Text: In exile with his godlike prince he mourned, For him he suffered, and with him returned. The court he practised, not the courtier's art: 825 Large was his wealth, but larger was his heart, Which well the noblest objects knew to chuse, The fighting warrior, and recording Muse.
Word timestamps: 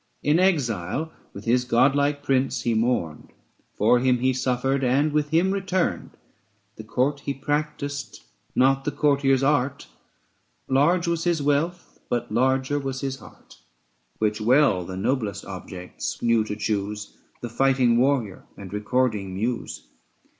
In 0.23 0.39
exile 0.39 1.13
with 1.31 1.45
his 1.45 1.63
godlike 1.63 2.23
prince 2.23 2.63
he 2.63 2.73
mourned, 2.73 3.31
For 3.75 3.99
him 3.99 4.17
he 4.17 4.33
suffered, 4.33 4.83
and 4.83 5.11
with 5.13 5.29
him 5.29 5.51
returned. 5.51 6.17
The 6.77 6.83
court 6.83 7.19
he 7.19 7.35
practised, 7.35 8.23
not 8.55 8.83
the 8.83 8.89
courtier's 8.91 9.43
art: 9.43 9.85
825 10.71 10.75
Large 10.75 11.07
was 11.07 11.23
his 11.25 11.41
wealth, 11.43 11.99
but 12.09 12.31
larger 12.31 12.79
was 12.79 13.01
his 13.01 13.17
heart, 13.17 13.57
Which 14.17 14.41
well 14.41 14.85
the 14.85 14.97
noblest 14.97 15.45
objects 15.45 16.19
knew 16.19 16.43
to 16.45 16.55
chuse, 16.55 17.15
The 17.41 17.49
fighting 17.49 17.97
warrior, 17.97 18.45
and 18.57 18.73
recording 18.73 19.35
Muse. 19.35 19.85